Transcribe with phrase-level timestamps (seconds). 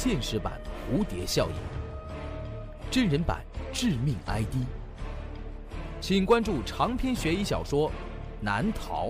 [0.00, 0.52] 现实版
[0.88, 1.54] 蝴蝶效应，
[2.88, 4.54] 真人版致命 ID，
[6.00, 7.88] 请关注长篇悬疑小说
[8.40, 9.08] 《难逃》。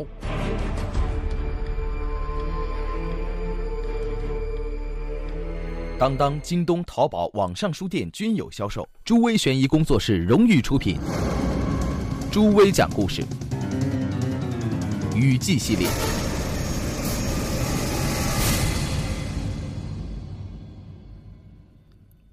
[5.98, 8.88] 当当、京东、淘宝网上书店均有销售。
[9.04, 10.98] 朱威悬疑工作室荣誉出品。
[12.32, 13.22] 朱威讲故事，
[15.14, 15.86] 雨季系列。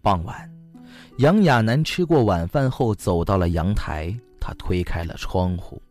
[0.06, 0.48] 傍晚，
[1.18, 5.82] 杨亚楠吃过晚饭后走到了阳台，他推开了窗户。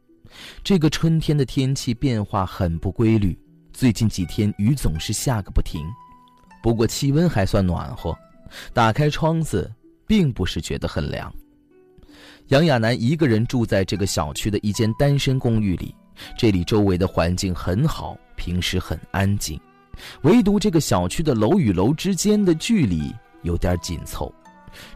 [0.63, 3.37] 这个春天的天气变化很不规律，
[3.73, 5.85] 最近几天雨总是下个不停。
[6.63, 8.17] 不过气温还算暖和，
[8.73, 9.69] 打开窗子，
[10.07, 11.35] 并不是觉得很凉。
[12.51, 15.93] 杨亚楠一个人住在这个小区的一间单身公寓里，
[16.39, 19.61] 这里周围的环境很好，平时很安静，
[20.23, 23.13] 唯独这个小区的楼与楼之间的距离
[23.45, 24.31] 有点紧凑。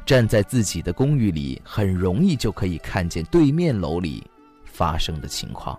[0.04, 4.28] 站在自己的公寓里，很容易就可以看见对面楼里
[4.64, 5.78] 发生的情况。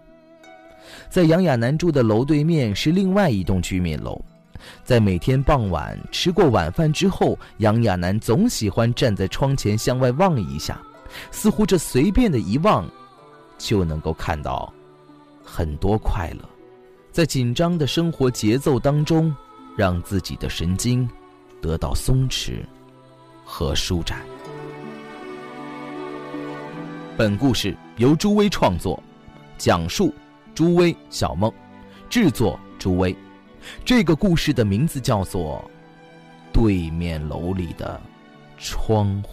[1.09, 4.19] 在杨亚楠住的楼对面是另外一栋居民楼。
[4.83, 10.81] 在每天傍晚吃过晚饭之后，杨亚楠总喜欢站在窗前向外望一下，
[11.31, 12.89] 似乎这随便的一望，
[13.57, 14.73] 就能够看到
[15.43, 16.49] 很多快乐。
[17.11, 19.33] 在紧张的生活节奏当中，
[19.77, 21.09] 让自己的神经
[21.61, 22.63] 得到松弛
[23.43, 24.19] 和舒展。
[27.17, 29.01] 本故事由朱威创作，
[29.57, 30.13] 讲述
[30.55, 31.51] 朱威小梦，
[32.09, 33.15] 制作朱威。
[33.83, 35.63] 这个故事的名字叫做
[36.53, 37.99] 《对面楼里的
[38.57, 39.29] 窗户》。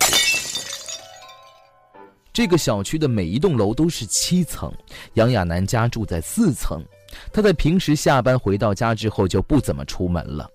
[2.33, 4.71] 这个小区的每一栋楼都是七层，
[5.15, 6.85] 杨亚楠家住在四层。
[7.33, 10.51] 他在平时下班回到家之后就不怎么出门了。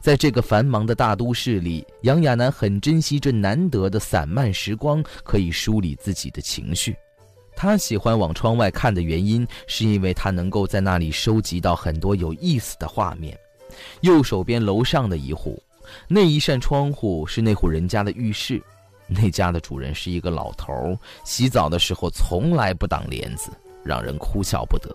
[0.00, 6.96] 在这个繁忙的大都市里，杨亚楠很珍惜这难得的散漫时光，可以梳理自己的情绪。
[7.54, 13.38] 他喜欢往窗外看的原因，是因为他能够在那里收集到很多有意思的画面。
[14.00, 15.62] 右手边楼上的一户，
[16.08, 18.62] 那一扇窗户是那户人家的浴室，
[19.06, 23.50] 那家的主人是一个老头，洗澡的时候从来不挡帘子，
[23.84, 24.94] 让人哭笑不得。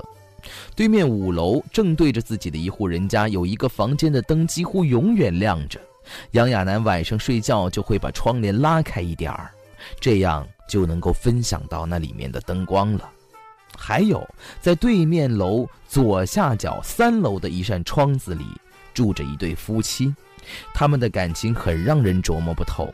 [0.75, 5.80] 对面五楼正对着自己的一户人家，有一个房间的灯几乎永远亮着。
[6.31, 9.52] 杨亚楠晚上睡觉就会把窗帘拉开一点儿，
[10.00, 10.47] 这样。
[10.68, 13.09] 就能够分享到那里面的灯光了。
[13.78, 14.22] 还有，
[14.59, 18.44] 在对面楼左下角三楼的一扇窗子里，
[18.94, 20.13] 住着一对夫妻，
[20.74, 22.94] 他们的感情很让人琢磨不透，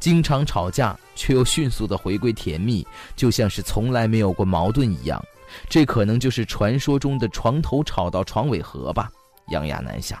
[0.00, 2.84] 经常吵架，却又迅速的回归甜蜜，
[3.14, 5.24] 就像是从来没有过矛盾一样。
[5.68, 9.10] 这可能就是传说中的床头吵到床尾和吧？
[9.48, 10.18] 杨亚楠想。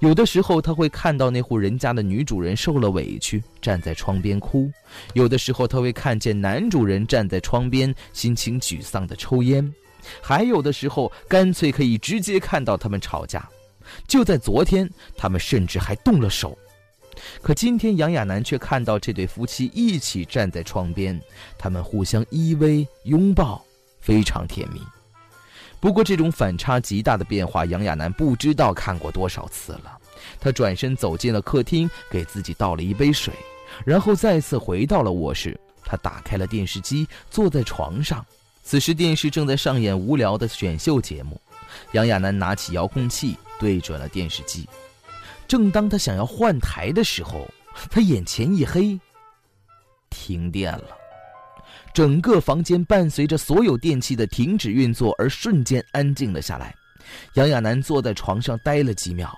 [0.00, 4.70] 有的时候，他会看到那户人家的女主人受了委屈，站在窗边哭；
[5.12, 9.68] 有的时候，他会看见男主人站在窗边，心情沮丧地抽烟；
[10.22, 13.48] 还有的时候，干脆可以直接看到他们吵架。
[14.06, 16.56] 就在昨天，他们甚至还动了手。
[17.42, 21.20] 可今天，杨亚楠却看到这对夫妻一起站在窗边，
[21.58, 23.64] 他们互相依偎拥抱，
[24.00, 24.80] 非常甜蜜。
[25.80, 29.96] 不过，这种反差极大的变化，杨亚楠不知道看过多少次了。
[30.40, 33.32] 他转身走进了客厅，给自己倒了一杯水，
[33.84, 35.58] 然后再次回到了卧室。
[35.84, 38.26] 他打开了电视机，坐在床上。
[38.64, 41.40] 此时，电视正在上演无聊的选秀节目。
[41.92, 44.68] 杨亚楠拿起遥控器，对准了电视机。
[45.46, 47.48] 正当他想要换台的时候，
[47.88, 48.98] 他眼前一黑，
[50.10, 50.97] 停电了。
[51.92, 56.74] 整个房间伴随着所有电器的停止运作而瞬间安静了下来。
[57.34, 59.36] 杨亚楠坐在床上呆了几秒。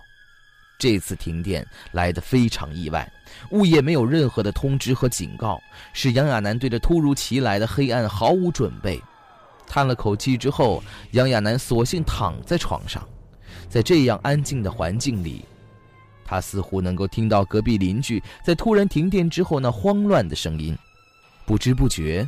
[0.78, 3.11] 这次停电来得非常意外，
[3.50, 5.61] 物业没有任何的通知和警告，
[5.93, 9.00] 使杨亚楠对着突如其来的黑暗毫无准备。
[9.67, 10.82] 叹了口气之后，
[11.12, 13.06] 杨亚楠索性躺在床上。
[13.69, 15.44] 在这样安静的环境里，
[16.25, 20.76] 他似乎能够听到隔壁邻居在突然停电之后那慌乱的声音。
[21.47, 22.26] 不知不觉。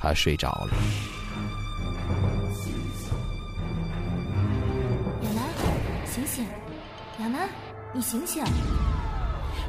[0.00, 0.72] 他睡着了。
[5.22, 5.44] 亚楠，
[6.06, 6.44] 醒醒！
[7.20, 7.48] 亚楠，
[7.94, 8.42] 你醒醒！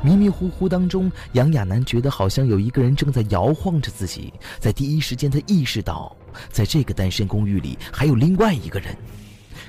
[0.04, 4.34] 迷迷糊糊当中，杨亚楠觉得好像有一个人正在摇晃着自己。
[4.58, 6.16] 在第一时间，他意识到，
[6.50, 8.96] 在这个单身公寓里还有另外一个人。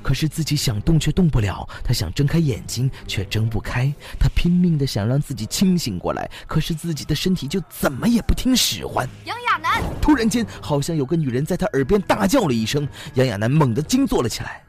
[0.03, 9.09] 可是自己想动却动不了，他想睁开眼睛却睁不开，他拼命的想让自己清醒过来，可是自己的身体就怎么也不听使唤。
[9.25, 14.63] 杨亚楠突然间，好像有个女人在他耳边大叫了一声，杨亚楠猛地惊坐了起来。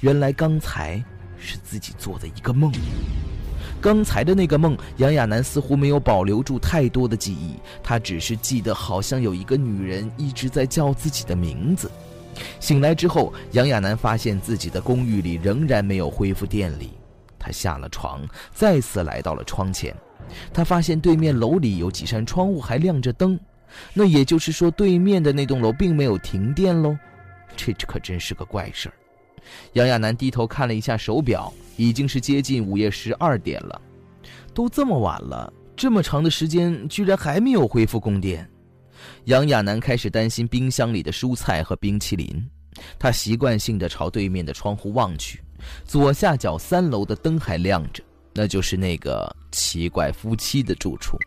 [0.00, 1.02] 原来刚才
[1.38, 2.72] 是自己做的一个梦。
[3.80, 11.88] 刚才的那个梦，杨亚楠似乎没有保留住太多的记忆，他只是记得好像有一个女人一直在叫自己的名字。
[12.60, 16.90] 醒来之后，杨亚楠发现自己的公寓里仍然没有恢复电力，
[17.38, 19.94] 他下了床，再次来到了窗前，
[20.52, 23.38] 他发现对面楼里有几扇窗户还亮着灯，
[23.92, 26.96] 那也就是说，对面的那栋楼并没有停电喽。
[27.56, 28.94] 这可真是个怪事儿。
[29.72, 33.80] 杨亚楠低头看了一下手表，已经是接近午夜十二点了。
[34.54, 38.48] 都这么晚了，这么长的时间居然还没有恢复供电。
[39.28, 42.42] 杨亚楠开始担心冰箱里的蔬菜和冰淇淋。
[42.98, 45.42] 他习惯性的朝对面的窗户望去，
[45.84, 48.02] 左下角三楼的灯还亮着，
[48.32, 51.18] 那就是那个奇怪夫妻的住处。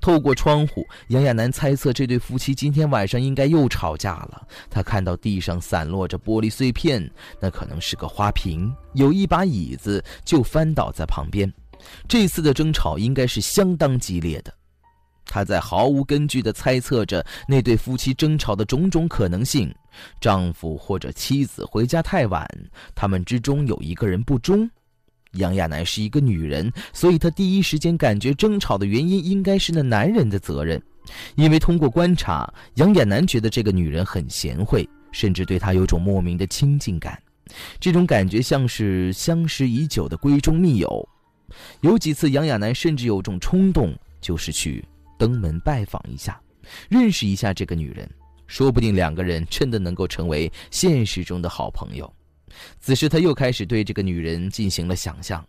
[0.00, 4.48] 透过窗户，杨亚楠猜测这对夫妻今天晚上应该又吵架了。
[4.68, 7.08] 他看到地上散落着玻璃碎片，
[7.38, 11.52] 那可能是个花瓶，有一把椅子就翻倒在旁边。
[12.08, 14.52] 这次的争吵应该是相当激烈的。
[15.26, 19.74] 他在毫无根据地猜测着那对夫妻争吵的种种可能性：
[20.20, 22.48] 丈夫或者妻子回家太晚，
[22.94, 24.68] 他们之中有一个人不忠。
[25.32, 30.80] 杨亚楠是一个女人，所以她第一时间感觉争吵的原因应该是那男人的责任，
[31.34, 37.20] 因为通过观察，杨亚楠觉得这个女人很贤惠，甚至对她有种莫名的亲近感，
[37.80, 41.08] 这种感觉像是相识已久的闺中密友。
[41.80, 44.84] 有几次，杨亚楠甚至有种冲动，就是去
[45.18, 46.40] 登门拜访一下，
[46.88, 48.08] 认识一下这个女人，
[48.46, 52.12] 说不定两个人真的能够成为现实中的好朋友。
[52.78, 55.44] 此时，他又开始对这个女人进行了想象，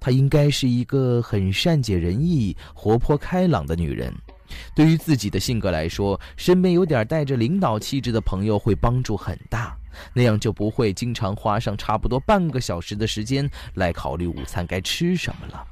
[0.00, 4.12] 她应该是一个很善解人意、活泼开朗的女人。
[4.74, 9.76] 对于自己的性格来说，身边有点带着领导气质的朋友会帮助很大，
[10.14, 15.64] 那样就不会经常花上差不多半个小时的时间来考虑午餐该吃什么了。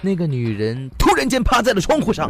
[0.00, 2.28] 那个女人突然间趴在了窗户上，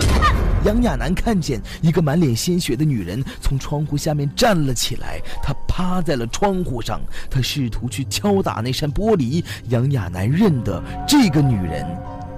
[0.64, 7.00] 杨亚楠看见一个满脸鲜血的女人从窗户下面站了起来，她趴在了窗户上，
[7.30, 9.44] 她试图去敲打那扇玻璃。
[9.68, 11.86] 杨亚楠认得这个女人，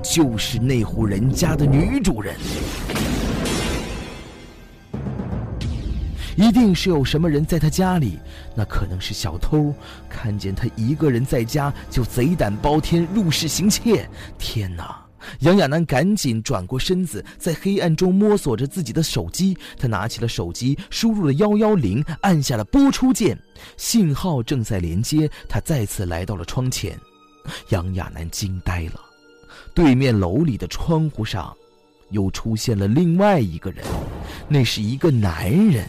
[0.02, 2.34] 就是那户人家的女主人。
[6.36, 8.18] 一定是有什么人在他家里，
[8.54, 9.72] 那可能是小偷，
[10.08, 14.08] 看见他一个人在家就贼胆包天入室行窃。
[14.38, 15.00] 天哪！
[15.38, 19.56] 杨亚楠赶紧转过身子，在黑暗中摸索着自己的手机。
[19.78, 23.38] 他拿起了手机，输入了幺幺零，按下了拨出键，
[23.78, 25.30] 信号正在连接。
[25.48, 26.98] 他再次来到了窗前，
[27.70, 29.00] 杨亚楠惊呆了，
[29.72, 31.56] 对面楼里的窗户上，
[32.10, 33.82] 又出现了另外一个人，
[34.46, 35.88] 那是一个男人。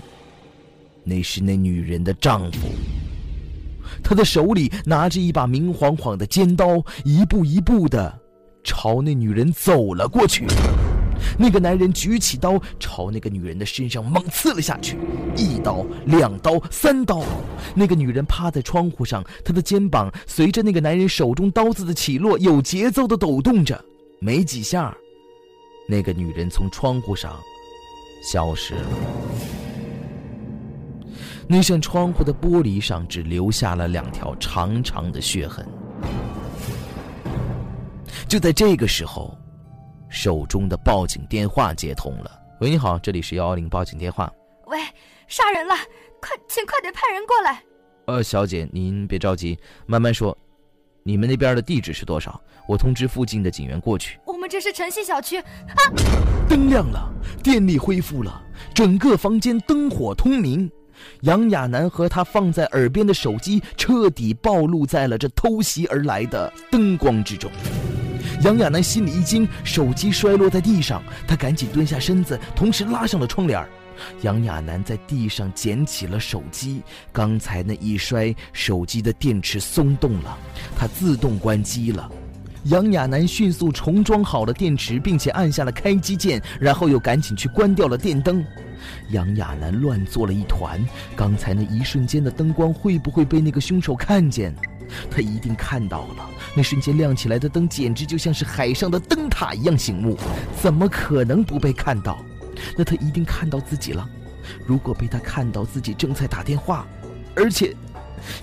[1.05, 2.67] 那是那女人的丈夫，
[4.03, 8.19] 他的手里拿着一把明晃晃的尖刀，一步一步的
[8.63, 10.45] 朝那女人走了过去。
[11.37, 14.97] 那个男人举起刀，朝那个女人的身上猛刺了下去，
[15.37, 17.23] 一刀、两刀、三刀。
[17.73, 23.83] 那个女人趴在窗户上，她的肩膀随着那个男人手中刀子的起落，有节奏的抖动着。
[24.19, 24.95] 没几下，
[25.87, 27.39] 那个女人从窗户上
[28.23, 29.54] 消失了。
[31.47, 35.65] 那扇窗户的玻璃上只留下了两条长长的血痕。
[38.27, 39.37] 就在这个时候，
[40.09, 42.31] 手中的报警电话接通了。
[42.61, 44.31] 喂，你好，这里是幺幺零报警电话。
[44.67, 44.79] 喂，
[45.27, 45.75] 杀人了，
[46.19, 47.61] 快，请快点派人过来。
[48.07, 50.35] 呃，小姐，您别着急，慢慢说。
[51.03, 52.41] 你们那边的地址是多少？
[52.67, 54.19] 我通知附近的警员过去。
[54.25, 55.37] 我们这是晨曦小区。
[55.37, 55.45] 啊！
[56.49, 60.69] 灯亮了，电力恢复了，整个房间灯火通明。
[61.21, 67.49] 杨亚楠和他放在耳边的手机彻底暴露在了这偷袭而来的灯光之中。
[68.41, 73.65] 杨亚楠心里一惊，手机摔落在地上，他赶紧蹲下身子，同时拉上了窗帘。
[74.23, 76.81] 杨亚楠在地上捡起了手机，
[77.13, 80.37] 刚才那一摔，手机的电池松动了，
[80.77, 82.11] 它自动关机了。
[82.65, 88.43] 杨亚楠迅速重装好了电池，并且按下了开机键，然后又赶紧去关掉了电灯。
[89.09, 90.83] 杨亚楠乱作了一团，
[91.15, 94.51] 刚才那一瞬间的灯光会不会被那个凶手看见？
[95.11, 100.17] 他一定看到了，那瞬间亮起来的灯简直就像是海上的灯塔一样醒目，
[100.59, 102.25] 怎么可能不被看到？
[102.75, 104.09] 那他一定看到自己了。
[104.65, 106.87] 如果被他看到自己正在打电话，
[107.35, 107.75] 而且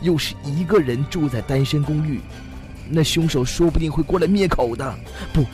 [0.00, 2.20] 又是一个人住在单身公寓，
[2.88, 4.94] 那凶手说不定会过来灭口的。
[5.32, 5.44] 不，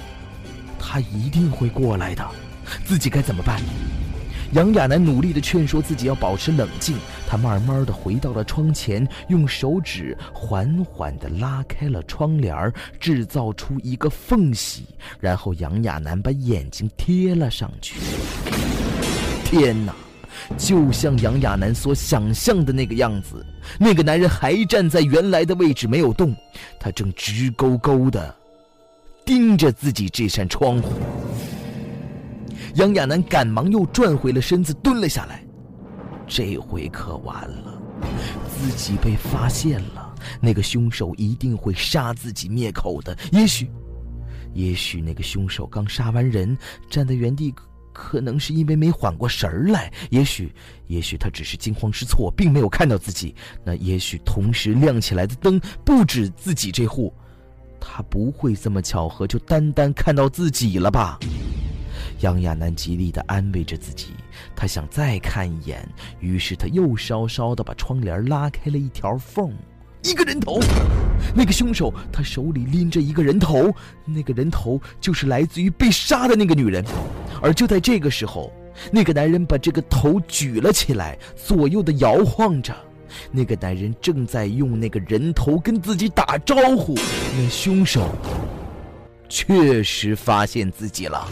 [0.79, 2.27] 他一定会过来的。
[2.85, 3.61] 自己该怎么办？
[4.53, 14.87] 杨亚楠努力的劝说自己要保持冷静，他慢慢的回到了窗前，用手指缓缓的拉开了窗帘制造出一个缝隙，
[15.21, 17.97] 然后杨亚楠把眼睛贴了上去。
[19.45, 19.95] 天哪！
[20.57, 23.45] 就像杨亚楠所想象的那个样子，
[23.79, 26.35] 那个男人还站在原来的位置没有动，
[26.79, 28.35] 他正直勾勾的
[29.25, 30.93] 盯着自己这扇窗户。
[32.75, 35.43] 杨亚楠赶忙又转回了身子，蹲了下来。
[36.27, 37.81] 这回可完了，
[38.49, 40.15] 自己被发现了。
[40.41, 43.17] 那个凶手一定会杀自己灭口的。
[43.33, 43.71] 也许，
[44.53, 46.57] 也许那个凶手刚杀完人，
[46.91, 47.55] 站在原地，
[48.01, 49.93] 可能是因为没缓过神儿来。
[50.11, 50.53] 也许，
[50.87, 53.35] 也许他只是惊慌失措，并没有看到自己。
[53.65, 57.13] 那也许同时亮起来的灯不止自己这户，
[57.81, 61.19] 他不会这么巧合就单单看到自己了吧？
[62.21, 64.11] 杨亚楠极力地安慰着自己，
[64.55, 65.87] 他想再看一眼，
[66.21, 69.53] 于是他又稍稍地把窗帘拉开了一条缝。
[70.05, 70.61] 一个人头，
[71.35, 73.75] 那个凶手，他手里拎着一个人头，
[74.05, 76.85] 那个人头就是来自于被杀的那个女人。
[77.43, 78.53] 而就在这个时候，
[78.93, 82.75] 那个男人把这个头举了起来，左右的摇晃着。
[83.33, 86.95] 那个男人正在用那个人头跟自己打招呼。
[87.37, 88.07] 那凶手
[89.29, 91.27] 确实发现自己了。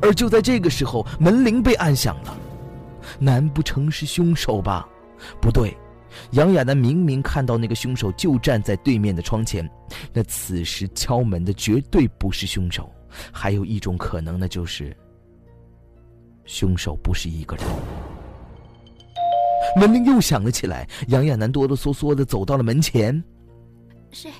[0.00, 2.36] 而就在这个时候，门铃被按响了。
[3.18, 4.88] 难不成是凶手吧？
[5.40, 5.76] 不对，
[6.32, 9.68] 杨亚楠明明看到那个凶手就站在对面的窗前。
[10.12, 12.90] 那此时敲门的绝对不是凶手。
[13.32, 14.96] 还有一种可能，呢就是
[16.44, 17.64] 凶手不是一个人。
[19.76, 20.88] 门铃又响了起来。
[21.08, 23.22] 杨亚楠哆哆嗦嗦的走到了门前。
[24.10, 24.30] 谁？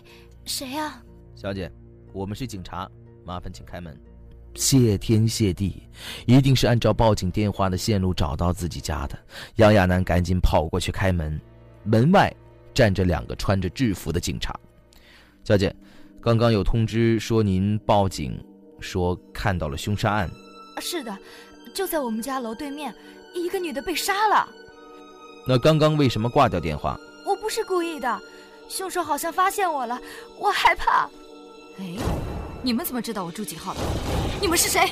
[0.44, 1.02] 谁呀？
[1.34, 1.70] 小姐，
[2.12, 2.90] 我们是警察，
[3.24, 3.98] 麻烦请开门。
[4.54, 5.88] 谢天谢地，
[6.26, 9.18] 一定是按照报警电话的线路找到自己家的。
[9.56, 11.40] 杨亚楠赶紧跑过去开门，
[11.84, 12.30] 门外
[12.74, 14.54] 站着两个穿着制服的警察。
[15.42, 15.74] 小姐，
[16.20, 18.38] 刚刚有通知说您报警，
[18.82, 20.28] 说看到了凶杀案。
[20.80, 21.16] 是的，
[21.72, 22.92] 就在我们家楼对面，
[23.34, 24.48] 一个女的被杀了。
[25.46, 26.98] 那刚刚为什么挂掉电话？
[27.24, 28.20] 我不是故意的，
[28.68, 30.00] 凶手好像发现我了，
[30.38, 31.08] 我害怕。
[31.78, 31.96] 哎，
[32.62, 33.80] 你们怎么知道我住几号的？
[34.40, 34.90] 你们是谁？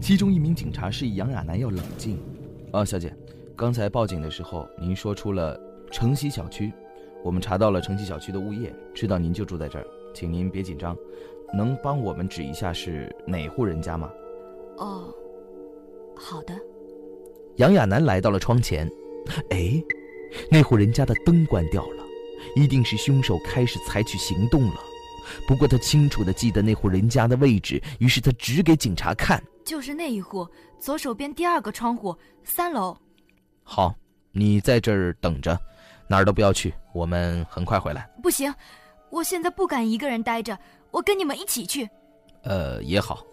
[0.00, 2.18] 其中一名警察示意杨亚楠要冷静。
[2.72, 3.12] 啊，小姐，
[3.56, 5.58] 刚才报警的时候，您说出了
[5.90, 6.72] 城西小区，
[7.24, 10.96] 我们查到了城西小区的物业，知道您就住在这儿，请您别紧张，
[11.54, 14.10] 能帮我们指一下是哪户人家吗？
[14.78, 15.12] 哦，
[16.14, 16.54] 好的。
[17.56, 18.86] 杨亚楠来到了窗前，
[19.50, 19.82] 哎，
[20.50, 22.04] 那户人家的灯关掉了，
[22.54, 24.76] 一定是凶手开始采取行动了。
[25.48, 30.46] 不过他清楚的记得那户人家的位置，于是他指给警察看，就是那一户，
[30.78, 32.96] 左手边第二个窗户，三楼。
[33.64, 33.94] 好，
[34.32, 35.58] 你在这儿等着，
[36.08, 38.08] 哪儿都不要去，我们很快回来。
[38.22, 38.52] 不行，
[39.16, 40.58] 我现在不敢一个人待着，
[40.90, 41.88] 我跟你们一起去。
[42.42, 43.24] 呃，也好，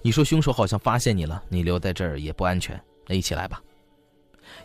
[0.00, 3.60] 你说凶手好像发现你了，你留在这儿也不安全，那一起来吧。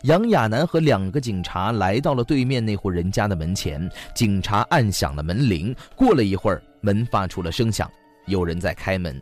[0.02, 5.74] 杨亚楠和两个警察来到了对面那户人家的门前，警察按响了门铃。
[5.96, 7.90] 过了一会儿，门发出了声响，
[8.26, 9.20] 有人在开门。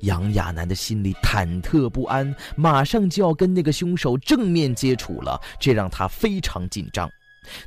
[0.00, 7.10] 杨亚楠的心里忐忑不安，马上就要跟那个凶手正面接触了，这让他非常紧张。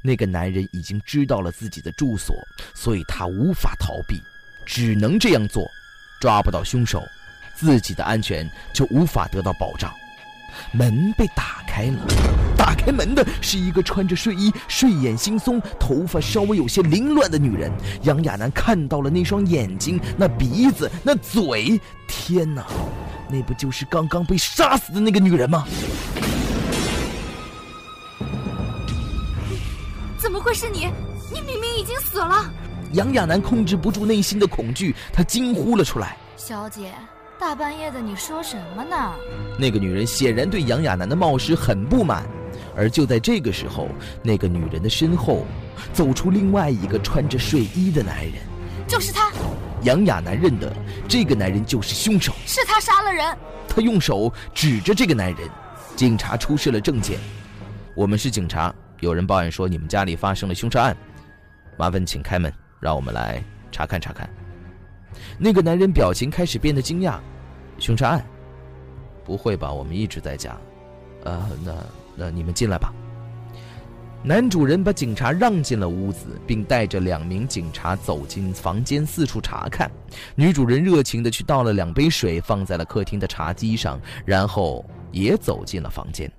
[0.01, 2.35] 那个男人已经知道了自己的住所，
[2.73, 4.21] 所以他无法逃避，
[4.65, 5.65] 只能这样做。
[6.19, 7.03] 抓不到凶手，
[7.55, 9.93] 自己的安全就无法得到保障。
[10.71, 12.03] 门被打开了，
[12.57, 17.71] 打开门的是一个穿着睡衣、睡眼惺忪、头发稍微有些凌乱的女人。
[18.01, 22.65] 杨亚楠看到了那双眼睛、那鼻子、那嘴，天哪，
[23.29, 25.67] 那不就是刚刚被杀死的那个女人吗？
[30.47, 30.87] 会是你？
[31.29, 32.49] 你明明已经死了！
[32.93, 36.93] 杨亚楠控制不住内心的恐惧，她惊呼了出来：“小姐。”
[37.37, 39.13] 大半夜的，你说什么呢？
[39.59, 42.25] 那个女人显然对杨亚楠的冒失很不满，
[42.77, 43.89] 而就在这个时候，
[44.23, 45.45] 那个女人的身后
[45.91, 48.35] 走出另外一个穿着睡衣的男人，
[48.87, 49.29] 就是他。
[49.81, 50.73] 杨亚楠认得
[51.09, 53.37] 这个男人就是凶手，是他杀了人。
[53.67, 55.49] 他用手指着这个男人，
[55.97, 57.19] 警察出示了证件。
[57.93, 60.97] 我们是警察，有人报案说你们家里发生了凶杀案，
[61.77, 64.29] 麻烦请开门，让我们来查看查看。
[65.37, 67.19] 那个男人表情开始变得惊讶，
[67.79, 68.25] 凶杀案？
[69.23, 69.71] 不会吧？
[69.71, 70.55] 我们一直在家。
[71.23, 71.73] 呃，那
[72.15, 72.93] 那你们进来吧。
[74.23, 79.89] 男主人把警察让进了屋子，并带着两名警察走进房间，四处查看。
[80.35, 86.31] 女主人热情地去倒了两杯水，放在了客厅的茶几上，然后也走进了房间。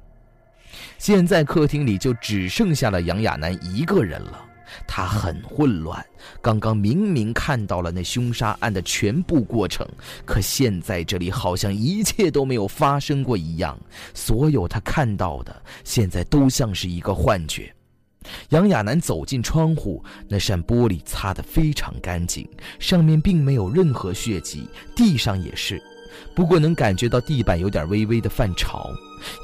[0.99, 4.45] 现在客厅里就只剩下了杨亚楠一个人了。
[4.87, 6.05] 他很混乱，
[6.43, 9.87] 刚刚明明看到了那凶杀案的全部过程，
[10.27, 13.79] 可现在这里好像一切都没有发生过一样，
[14.13, 17.75] 所有他看到的现在都像是一个幻觉。
[18.51, 22.47] 杨亚楠走进窗户，那扇玻璃擦得非常干净，
[22.79, 25.83] 上面并没有任何血迹，地上也是。
[26.35, 28.91] 不过能感觉到地板有点微微的泛潮。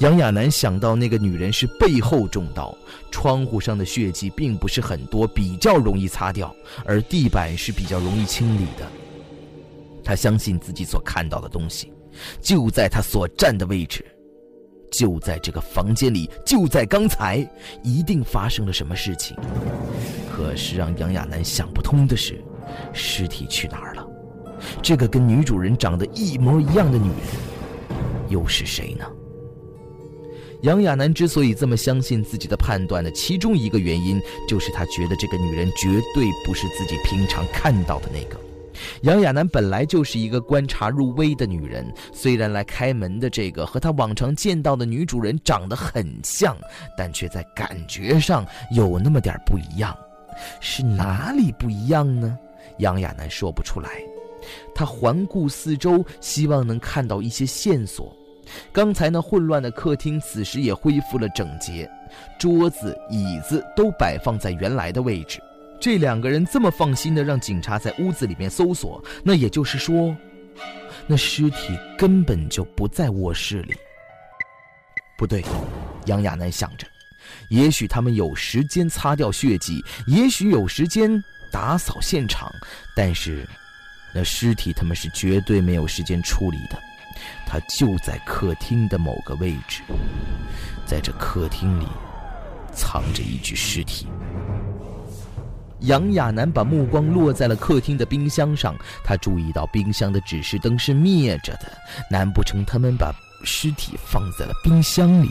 [0.00, 2.76] 杨亚楠想到那个女人是背后中刀，
[3.11, 6.54] 窗户上的血迹并不是很多，比较容易擦掉，
[6.85, 8.87] 而地板是比较容易清理的。
[10.04, 11.92] 他相信自己所看到的东西，
[12.40, 14.04] 就在他所站的位置，
[14.92, 17.38] 就在这个房间里，就在刚才，
[17.83, 19.37] 一定发生了什么事情。
[20.30, 22.40] 可是让杨亚楠想不通的是，
[22.92, 24.03] 尸体去哪儿了？
[24.82, 27.18] 这个跟女主人长得一模一样的女人，
[28.28, 29.04] 又是谁呢？
[30.62, 34.18] 杨亚楠之所以这么相信自己的判断的其中一个原因，
[34.49, 38.40] 就是他觉得这个女人绝对不是自己平常看到的那个。
[39.02, 46.56] 杨亚楠本来就是一个观察入微的女人，虽然来开门的这个和她往常见到的女主人长得很像，
[46.96, 49.94] 但却在感觉上有那么点不一样。
[50.61, 52.38] 是哪里不一样呢？
[52.78, 53.90] 杨亚楠说不出来。
[54.74, 58.14] 他环顾四周，希望能看到一些线索。
[58.72, 61.90] 刚才那混乱的客厅，此时也恢复了整洁，
[62.38, 65.40] 桌子、椅子都摆放在原来的位置。
[65.80, 70.14] 这两个人这么放心的让警察在屋子里面搜索，那也就是说，
[71.06, 73.74] 那尸体根本就不在卧室里。
[75.16, 75.42] 不对，
[76.04, 76.86] 杨亚楠想着，
[77.48, 81.10] 也许他们有时间擦掉血迹，也许有时间
[81.50, 82.52] 打扫现场，
[82.94, 83.48] 但是。
[84.14, 86.78] 那尸体他们是绝对没有时间处理的，
[87.44, 89.83] 他就在客厅的某个位置，
[90.87, 91.87] 在这客厅里
[92.73, 94.06] 藏着一具尸体。
[95.80, 101.70] 杨亚楠把目光落在了客厅的冰箱上，他注意到冰箱的指示灯是灭着的，
[102.11, 103.12] 难不成他们把
[103.44, 105.29] 尸体放在了冰箱里？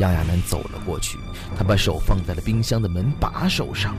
[0.00, 1.16] 杨亚楠走了过去，
[1.56, 3.96] 他把手放在了冰箱的门把手上。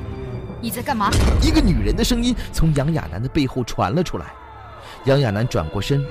[0.62, 1.10] 你在干嘛？
[1.41, 4.28] 一个女人的声音从杨亚楠的背后传了出来。
[5.06, 6.06] 杨亚楠转过身，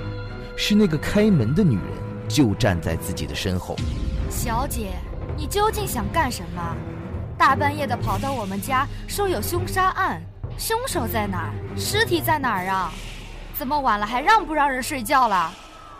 [0.56, 3.76] 是那个开门的女人，就站在自己的身后。
[4.28, 4.88] 小姐，
[5.36, 6.76] 你究竟想干什么？
[7.38, 10.20] 大半夜的跑到我们家，说有凶杀案，
[10.58, 11.52] 凶手在哪儿？
[11.76, 12.92] 尸体在哪儿啊？
[13.56, 15.52] 这么晚了还让不让人睡觉了？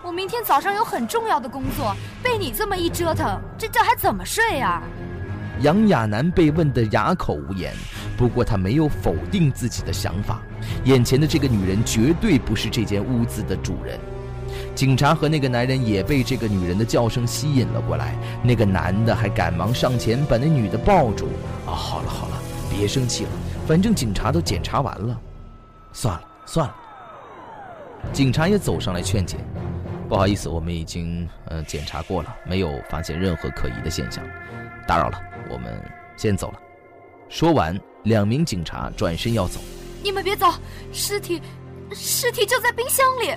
[0.03, 4.83] 我明天早上有很重要的工作，被你这么一折腾，这觉还怎么睡呀？
[5.61, 7.73] 杨亚楠被问得哑口无言。
[8.21, 10.43] 不过他没有否定自己的想法，
[10.85, 13.99] 眼前的这个女人绝对不是这间屋子的主人。
[14.75, 21.29] 警察和那个男人也被这个女人的叫声吸引了过来，那个男的还赶忙上前把那女的抱住。
[21.67, 22.37] 啊，好了好了，
[22.69, 23.31] 别生气了，
[23.67, 25.19] 反正警察都检查完了。
[25.95, 26.75] 算了算了，
[28.13, 29.39] 警察也走上来劝解。
[30.11, 34.23] 不好意思，我们已经呃检查过了，没有发现任何可疑的现象，
[34.87, 35.83] 打扰了，我们
[36.19, 36.59] 先走了。
[37.31, 37.81] 说完。
[38.05, 39.61] 两名警察转身要走，
[40.03, 40.47] 你们别走，
[40.90, 41.38] 尸体，
[41.93, 43.35] 尸体就在冰箱里。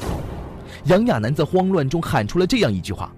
[0.85, 3.13] 杨亚楠在慌乱中喊出了这样一句话，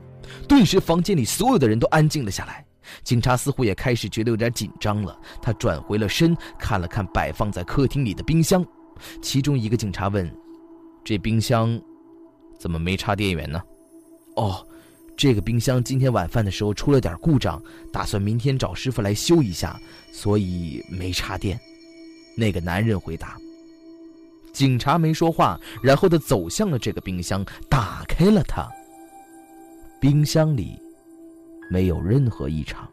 [0.47, 2.65] 顿时房间里所有的人都安静了下来。
[3.03, 8.65] 警察似乎也开始觉得有点紧张了，他转回了身，看了看摆放在客厅里的冰箱，
[9.21, 10.27] 其中一个警察问
[11.05, 11.79] ：“这冰箱
[12.57, 13.61] 怎么没插电源呢
[14.35, 14.65] ？”“哦。”
[15.17, 19.79] 这个冰箱今天晚饭的时候出了点故障，打算明天找师傅来修一下，
[20.11, 21.59] 所以没插电。
[22.35, 23.37] 那个男人回答。
[24.51, 28.65] 警察没说话，然后他走向了这个冰箱，打开了它。
[29.99, 30.79] 冰箱里
[31.69, 32.87] 没有任何异常，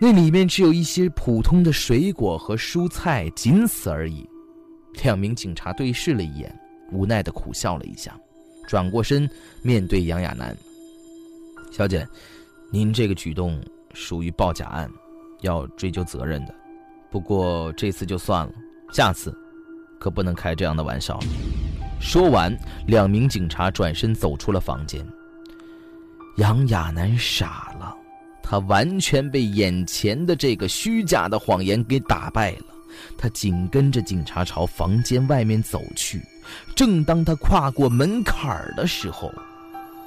[0.00, 4.28] 那里面只有一些普通的水果和蔬菜，仅此而已。
[5.02, 6.52] 两名警察对视了一眼，
[6.90, 8.18] 无奈的苦笑了一下。
[8.66, 9.28] 转过身，
[9.62, 10.56] 面对杨亚楠
[11.70, 12.06] 小姐，
[12.70, 13.60] 您这个举动
[13.94, 14.90] 属于报假案，
[15.42, 16.54] 要追究责任的。
[17.10, 18.52] 不过这次就算了，
[18.92, 19.36] 下次
[19.98, 21.18] 可不能开这样的玩笑。
[22.00, 22.54] 说完，
[22.86, 25.06] 两名警察转身走出了房间。
[26.36, 27.96] 杨亚楠傻了，
[28.42, 32.75] 他完全被眼前的这个虚假的谎言给打败了。
[33.16, 36.22] 他紧跟着警察朝房间外面走去。
[36.74, 39.32] 正当他跨过门槛儿的时候，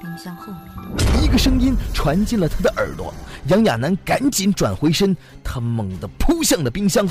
[0.00, 1.22] 冰箱后面。
[1.22, 3.12] 一个声音传进了他的耳朵，
[3.48, 7.06] 杨亚楠赶紧转回身，他猛地扑向了冰箱。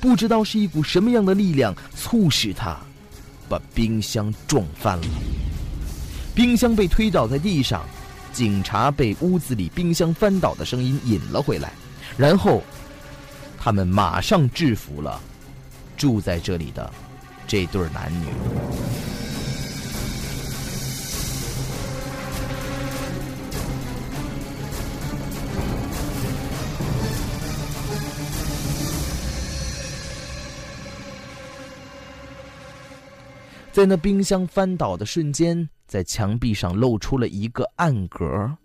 [0.00, 2.76] 不知道是一股什么样的力量促使他
[3.48, 5.04] 把冰箱撞翻了。
[6.34, 7.84] 冰箱被推倒在地上，
[8.32, 11.72] 警察被屋子里冰箱翻倒的声音引了回来，
[12.16, 12.62] 然后
[13.64, 15.20] 他们马上制服了
[15.96, 16.92] 住在这里的
[17.46, 18.26] 这对男女。
[33.70, 38.58] 在那冰箱翻倒的瞬间，在墙壁上露出了一个暗格，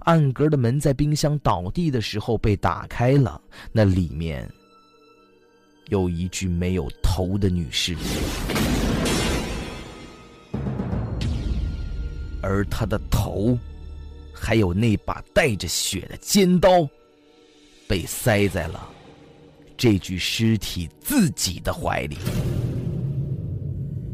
[0.00, 3.40] 暗格的门在冰箱倒地的时候被打开了，
[3.72, 4.48] 那里面
[5.88, 7.96] 有一具没有头的女尸，
[12.42, 13.58] 而她的头，
[14.32, 16.88] 还有那把带着血的尖刀，
[17.86, 18.88] 被塞在了
[19.76, 22.16] 这具尸体自己的怀里。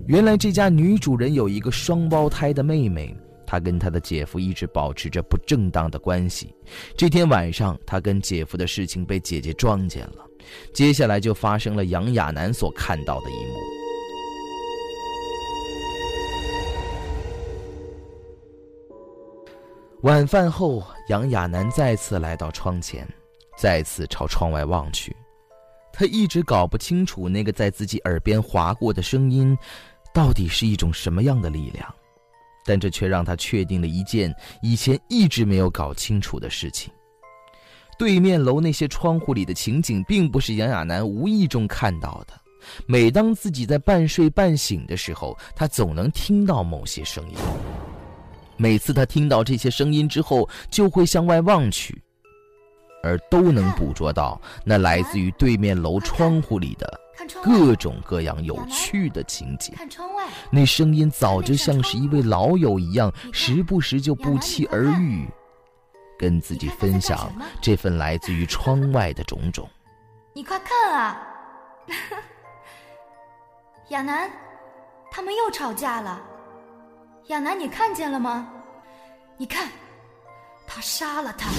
[0.07, 3.13] 原来这家女主人有一个双胞胎的妹妹，
[3.47, 6.53] 他跟他的姐夫一直保持着不正当的关系。
[6.97, 10.27] 这天晚上，他跟姐夫的事情被姐姐撞见了，
[10.75, 13.55] 接下来就发生了杨亚楠所看到的一幕。
[20.03, 23.09] 晚饭后，杨亚楠再次来到窗前，
[23.57, 25.17] 再次朝窗外望去，
[25.93, 29.57] 他一直搞不清楚那个在自己耳边划过的声音。
[30.15, 31.95] 到底是一种什么样的力量？
[32.67, 36.93] 但这却让他确定了一件以前一直没有搞清楚的事情：
[37.99, 42.35] 对面楼那些窗户里的情景，并不是杨亚楠无意中看到的。
[42.87, 47.37] 每当自己在半睡半醒的时候，他总能听到某些声音。
[48.57, 52.03] 每次他听到这些声音之后，就会向外望去，
[53.03, 57.01] 而都能捕捉到那来自于对面楼窗户里的。
[57.43, 59.73] 各种各样有趣的情节。
[60.51, 65.27] 那声音早就像是一位老友一样，时不时就不期而遇，
[66.19, 69.69] 跟自己分享这份来自于窗外的种种。
[70.33, 71.27] 你快看啊，
[73.89, 74.31] 亚楠，
[75.11, 76.23] 他们又吵架了。
[77.29, 78.49] 亚楠，你看见了吗？
[79.39, 79.69] 你看，
[80.67, 81.51] 他杀了他。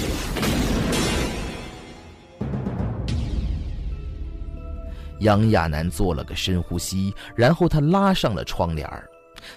[5.19, 9.10] 杨亚楠做了个深呼吸，然后他拉上了窗帘儿。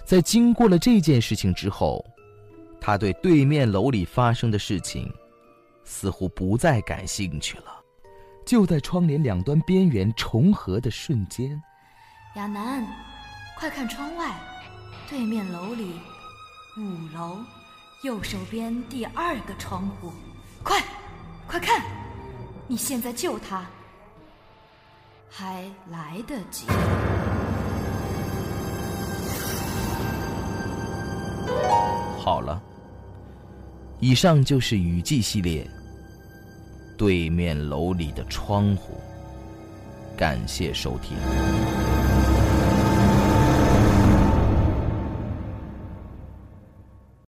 [0.04, 2.04] 在经过了这件事情之后，
[2.80, 5.12] 他对对面楼里发生的事情
[5.84, 7.64] 似乎不再感兴趣了。
[8.46, 11.60] 就在窗帘两端边缘重合的瞬间，
[12.36, 12.86] 亚楠，
[13.58, 14.34] 快看窗外，
[15.08, 16.00] 对面楼里
[16.76, 17.38] 五楼
[18.02, 20.12] 右手边第二个窗户，
[20.62, 20.82] 快，
[21.46, 21.82] 快看！
[22.66, 23.64] 你现在救他。
[25.32, 26.66] 还来得及。
[32.18, 32.60] 好了，
[34.00, 35.64] 以上就是雨季系列。
[36.98, 39.00] 对面楼里的窗户，
[40.18, 41.16] 感谢收听。